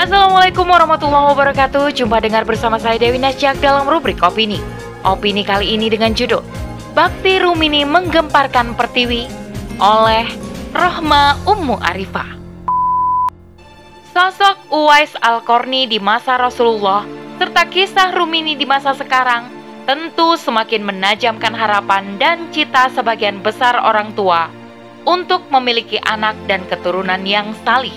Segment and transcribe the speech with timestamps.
[0.00, 1.92] Assalamualaikum warahmatullahi wabarakatuh.
[1.92, 4.56] Jumpa dengar bersama saya Dewi Nasjak dalam rubrik Opini.
[5.04, 6.40] Opini kali ini dengan judul
[6.96, 9.28] Bakti Rumini menggemparkan Pertiwi
[9.76, 10.24] oleh
[10.72, 12.32] Rohma Ummu Arifah.
[14.16, 17.04] Sosok Uwais Al-Korni di masa Rasulullah
[17.36, 19.52] serta kisah Rumini di masa sekarang
[19.84, 24.48] tentu semakin menajamkan harapan dan cita sebagian besar orang tua
[25.04, 27.92] untuk memiliki anak dan keturunan yang salih.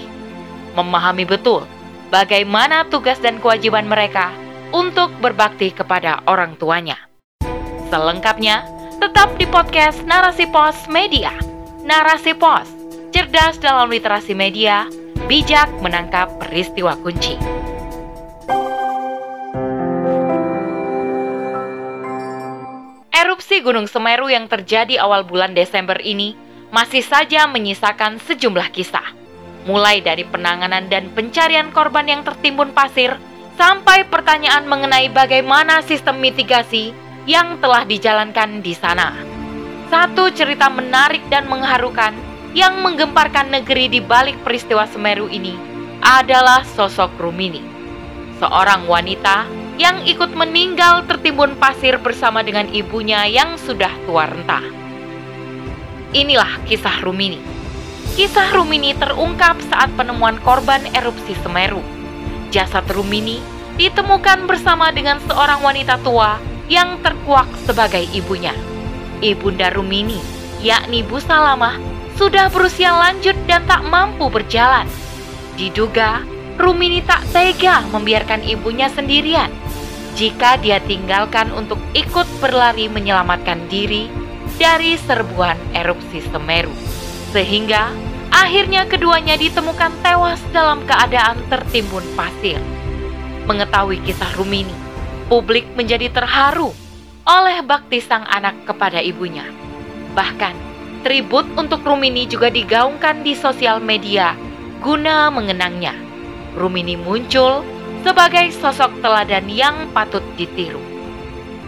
[0.75, 1.63] Memahami betul
[2.13, 4.29] bagaimana tugas dan kewajiban mereka
[4.69, 7.01] untuk berbakti kepada orang tuanya.
[7.89, 8.61] Selengkapnya,
[9.01, 11.33] tetap di podcast Narasi Pos Media.
[11.81, 12.69] Narasi Pos,
[13.09, 14.85] cerdas dalam literasi media,
[15.25, 17.33] bijak menangkap peristiwa kunci.
[23.09, 26.37] Erupsi Gunung Semeru yang terjadi awal bulan Desember ini
[26.69, 29.22] masih saja menyisakan sejumlah kisah.
[29.63, 33.15] Mulai dari penanganan dan pencarian korban yang tertimbun pasir,
[33.55, 36.91] sampai pertanyaan mengenai bagaimana sistem mitigasi
[37.23, 39.15] yang telah dijalankan di sana.
[39.87, 42.11] Satu cerita menarik dan mengharukan
[42.51, 45.55] yang menggemparkan negeri di balik peristiwa Semeru ini
[46.03, 47.63] adalah sosok Rumini,
[48.43, 49.47] seorang wanita
[49.79, 54.59] yang ikut meninggal tertimbun pasir bersama dengan ibunya yang sudah tua renta.
[56.13, 57.52] Inilah kisah Rumini.
[58.13, 61.79] Kisah Rumini terungkap saat penemuan korban erupsi Semeru.
[62.51, 63.39] Jasad Rumini
[63.79, 66.37] ditemukan bersama dengan seorang wanita tua
[66.67, 68.53] yang terkuak sebagai ibunya.
[69.23, 70.19] Ibunda Rumini,
[70.59, 71.79] yakni Bu Salamah,
[72.19, 74.85] sudah berusia lanjut dan tak mampu berjalan.
[75.55, 76.21] Diduga,
[76.59, 79.49] Rumini tak tega membiarkan ibunya sendirian
[80.13, 84.05] jika dia tinggalkan untuk ikut berlari menyelamatkan diri
[84.61, 86.73] dari serbuan erupsi Semeru.
[87.33, 87.89] Sehingga
[88.29, 92.61] akhirnya keduanya ditemukan tewas dalam keadaan tertimbun pasir.
[93.49, 94.71] Mengetahui kisah Rumini,
[95.33, 96.69] publik menjadi terharu
[97.25, 99.49] oleh bakti sang anak kepada ibunya.
[100.13, 100.53] Bahkan,
[101.01, 104.37] tribut untuk Rumini juga digaungkan di sosial media
[104.85, 105.97] guna mengenangnya.
[106.53, 107.65] Rumini muncul
[108.05, 110.79] sebagai sosok teladan yang patut ditiru.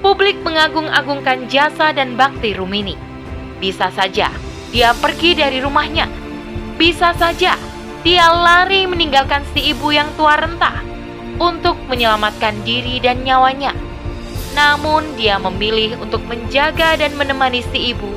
[0.06, 2.94] Publik mengagung-agungkan jasa dan bakti Rumini.
[3.58, 4.30] Bisa saja
[4.75, 6.12] dia pergi dari rumahnya.
[6.75, 7.56] Bisa saja
[8.03, 10.84] dia lari meninggalkan si ibu yang tua renta
[11.40, 13.72] untuk menyelamatkan diri dan nyawanya.
[14.52, 18.12] Namun dia memilih untuk menjaga dan menemani si ibu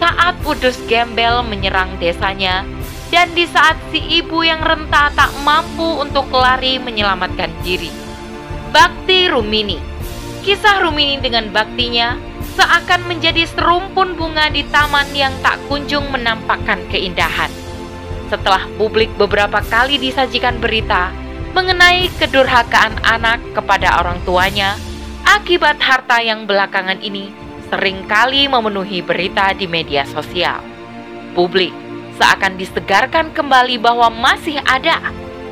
[0.00, 2.64] saat Udus Gembel menyerang desanya
[3.12, 7.92] dan di saat si ibu yang renta tak mampu untuk lari menyelamatkan diri.
[8.72, 9.76] Bakti Rumini
[10.40, 12.29] Kisah Rumini dengan baktinya
[12.60, 17.48] seakan menjadi serumpun bunga di taman yang tak kunjung menampakkan keindahan.
[18.28, 21.08] Setelah publik beberapa kali disajikan berita
[21.56, 24.76] mengenai kedurhakaan anak kepada orang tuanya,
[25.24, 27.32] akibat harta yang belakangan ini
[27.72, 30.60] sering kali memenuhi berita di media sosial.
[31.32, 31.72] Publik
[32.20, 35.00] seakan disegarkan kembali bahwa masih ada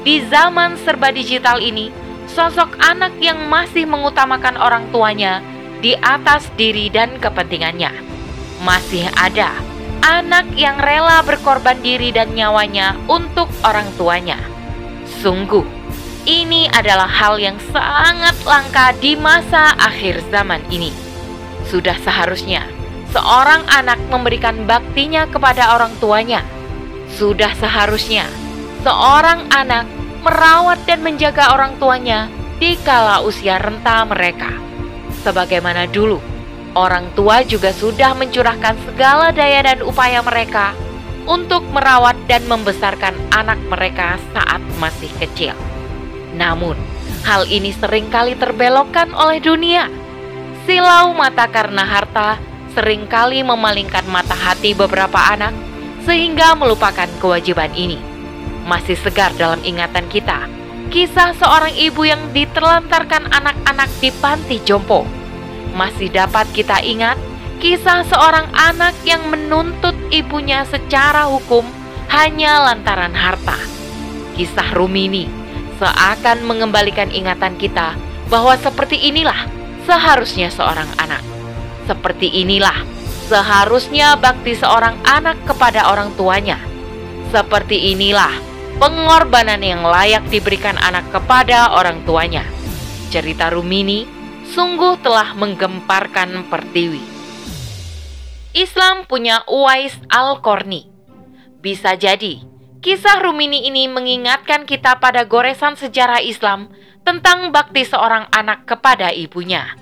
[0.04, 1.88] di zaman serba digital ini
[2.28, 5.40] sosok anak yang masih mengutamakan orang tuanya
[5.78, 7.90] di atas diri dan kepentingannya.
[8.62, 9.54] Masih ada
[10.02, 14.38] anak yang rela berkorban diri dan nyawanya untuk orang tuanya.
[15.22, 15.66] Sungguh,
[16.26, 20.90] ini adalah hal yang sangat langka di masa akhir zaman ini.
[21.66, 22.66] Sudah seharusnya
[23.12, 26.44] seorang anak memberikan baktinya kepada orang tuanya
[27.16, 28.28] sudah seharusnya
[28.84, 29.88] seorang anak
[30.20, 32.28] merawat dan menjaga orang tuanya
[32.60, 34.67] di kala usia renta mereka.
[35.26, 36.22] Sebagaimana dulu,
[36.78, 40.76] orang tua juga sudah mencurahkan segala daya dan upaya mereka
[41.28, 45.52] untuk merawat dan membesarkan anak mereka saat masih kecil.
[46.38, 46.78] Namun,
[47.26, 49.90] hal ini sering kali terbelokkan oleh dunia.
[50.64, 52.40] Silau mata karena harta
[52.72, 55.52] sering kali memalingkan mata hati beberapa anak
[56.06, 58.00] sehingga melupakan kewajiban ini.
[58.68, 60.44] Masih segar dalam ingatan kita,
[60.88, 65.04] kisah seorang ibu yang diterlantarkan anak-anak di panti jompo.
[65.76, 67.16] Masih dapat kita ingat
[67.62, 71.64] kisah seorang anak yang menuntut ibunya secara hukum
[72.10, 73.56] hanya lantaran harta.
[74.34, 75.28] Kisah Rumini
[75.78, 77.94] seakan mengembalikan ingatan kita
[78.32, 79.46] bahwa seperti inilah
[79.86, 81.22] seharusnya seorang anak.
[81.88, 82.98] Seperti inilah
[83.28, 86.56] Seharusnya bakti seorang anak kepada orang tuanya.
[87.28, 88.32] Seperti inilah
[88.76, 92.44] pengorbanan yang layak diberikan anak kepada orang tuanya.
[93.08, 94.04] Cerita Rumini
[94.52, 97.00] sungguh telah menggemparkan Pertiwi.
[98.52, 100.92] Islam punya Uwais Al-Korni.
[101.64, 102.44] Bisa jadi
[102.78, 106.70] Kisah Rumini ini mengingatkan kita pada goresan sejarah Islam
[107.02, 109.74] tentang bakti seorang anak kepada ibunya.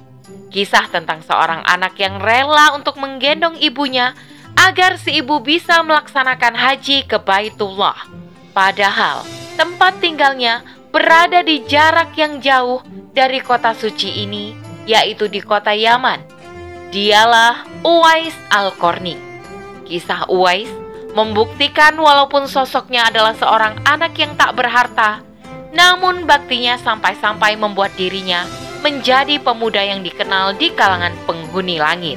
[0.48, 4.16] Kisah tentang seorang anak yang rela untuk menggendong ibunya
[4.56, 8.25] agar si ibu bisa melaksanakan haji ke Baitullah.
[8.56, 9.20] Padahal
[9.60, 12.80] tempat tinggalnya berada di jarak yang jauh
[13.12, 14.56] dari kota suci ini,
[14.88, 16.24] yaitu di kota Yaman.
[16.88, 19.20] Dialah Uwais Al-Qarni.
[19.84, 20.72] Kisah Uwais
[21.12, 25.20] membuktikan walaupun sosoknya adalah seorang anak yang tak berharta,
[25.76, 28.48] namun baktinya sampai-sampai membuat dirinya
[28.80, 32.16] menjadi pemuda yang dikenal di kalangan penghuni langit.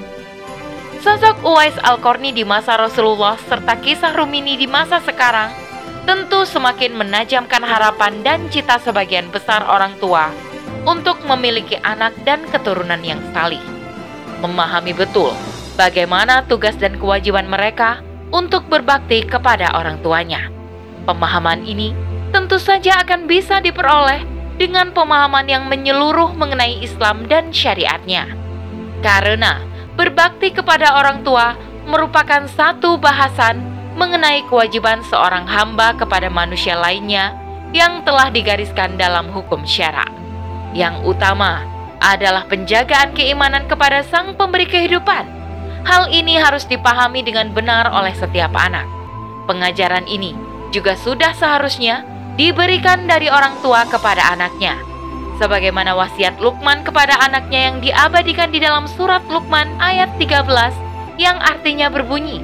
[1.04, 5.68] Sosok Uwais Al-Qarni di masa Rasulullah serta kisah Rumini di masa sekarang
[6.10, 10.34] tentu semakin menajamkan harapan dan cita sebagian besar orang tua
[10.82, 13.62] untuk memiliki anak dan keturunan yang salih.
[14.42, 15.38] Memahami betul
[15.78, 18.02] bagaimana tugas dan kewajiban mereka
[18.34, 20.50] untuk berbakti kepada orang tuanya.
[21.06, 21.94] Pemahaman ini
[22.34, 24.26] tentu saja akan bisa diperoleh
[24.58, 28.26] dengan pemahaman yang menyeluruh mengenai Islam dan syariatnya.
[29.06, 29.62] Karena
[29.94, 31.54] berbakti kepada orang tua
[31.86, 33.69] merupakan satu bahasan
[34.00, 37.36] mengenai kewajiban seorang hamba kepada manusia lainnya
[37.76, 40.08] yang telah digariskan dalam hukum syara.
[40.72, 41.68] Yang utama
[42.00, 45.40] adalah penjagaan keimanan kepada Sang Pemberi kehidupan
[45.88, 48.84] Hal ini harus dipahami dengan benar oleh setiap anak.
[49.48, 50.36] Pengajaran ini
[50.76, 52.04] juga sudah seharusnya
[52.36, 54.76] diberikan dari orang tua kepada anaknya.
[55.40, 60.46] Sebagaimana wasiat Lukman kepada anaknya yang diabadikan di dalam surat Lukman ayat 13
[61.16, 62.44] yang artinya berbunyi,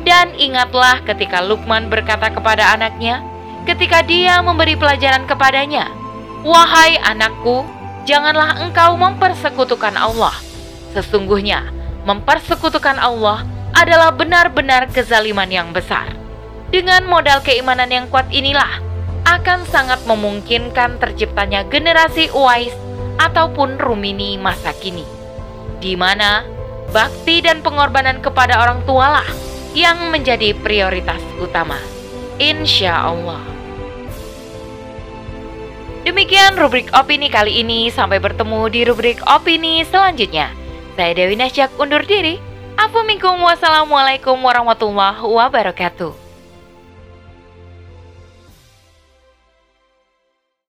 [0.00, 3.20] Dan ingatlah ketika Lukman berkata kepada anaknya,
[3.68, 5.92] ketika dia memberi pelajaran kepadanya,
[6.40, 7.68] Wahai anakku,
[8.08, 10.32] janganlah engkau mempersekutukan Allah.
[10.96, 11.68] Sesungguhnya
[12.08, 13.44] mempersekutukan Allah
[13.76, 16.08] adalah benar-benar kezaliman yang besar.
[16.72, 18.80] Dengan modal keimanan yang kuat inilah
[19.28, 22.72] akan sangat memungkinkan terciptanya generasi Uwais
[23.20, 25.04] ataupun Rumini masa kini,
[25.76, 26.40] di mana
[26.88, 31.78] bakti dan pengorbanan kepada orang tualah yang menjadi prioritas utama.
[32.40, 33.42] Insya Allah.
[36.00, 37.92] Demikian rubrik opini kali ini.
[37.92, 40.50] Sampai bertemu di rubrik opini selanjutnya.
[40.96, 42.40] Saya Dewi Nasjak undur diri.
[42.80, 46.29] Assalamualaikum warahmatullahi wabarakatuh.